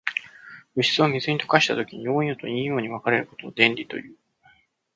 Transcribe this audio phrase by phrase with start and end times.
[0.75, 4.15] 物質を水に溶かしたときに、陽イオンと陰イオンに分かれることを電離という。